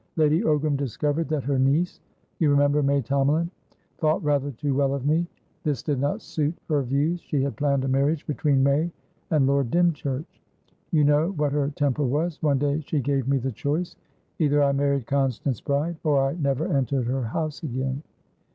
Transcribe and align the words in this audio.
"Lady 0.15 0.41
Ogram 0.41 0.75
discovered 0.75 1.29
that 1.29 1.43
her 1.43 1.59
nieceyou 1.59 2.01
remember 2.49 2.81
May 2.81 3.03
Tomalin? 3.03 3.51
thought 3.99 4.23
rather 4.23 4.49
too 4.49 4.73
well 4.73 4.95
of 4.95 5.05
me. 5.05 5.27
This 5.61 5.83
did 5.83 5.99
not 5.99 6.23
suit 6.23 6.57
her 6.69 6.81
views; 6.81 7.21
she 7.21 7.43
had 7.43 7.55
planned 7.55 7.85
a 7.85 7.87
marriage 7.87 8.25
between 8.25 8.63
May 8.63 8.89
and 9.29 9.45
Lord 9.45 9.69
Dymchurch. 9.69 10.41
You 10.89 11.03
know 11.03 11.33
what 11.33 11.51
her 11.51 11.69
temper 11.75 12.03
was. 12.03 12.41
One 12.41 12.57
day 12.57 12.79
she 12.79 12.99
gave 12.99 13.27
me 13.27 13.37
the 13.37 13.51
choice: 13.51 13.95
either 14.39 14.63
I 14.63 14.71
married 14.71 15.05
Constance 15.05 15.61
Bride, 15.61 15.97
or 16.03 16.19
I 16.19 16.33
never 16.33 16.65
entered 16.75 17.05
her 17.05 17.21
house 17.25 17.61
again. 17.61 18.01